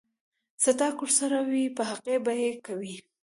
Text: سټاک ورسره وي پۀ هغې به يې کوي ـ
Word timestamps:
سټاک 0.63 0.95
ورسره 1.01 1.37
وي 1.49 1.63
پۀ 1.75 1.83
هغې 1.89 2.15
به 2.23 2.33
يې 2.41 2.51
کوي 2.65 2.95
ـ 2.99 3.03